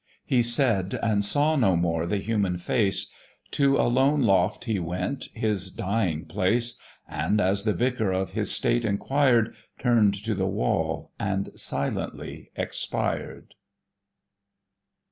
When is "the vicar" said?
7.65-8.11